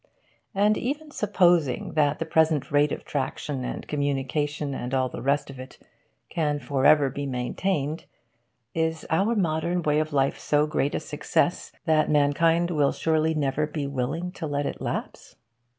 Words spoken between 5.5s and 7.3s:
of it can forever be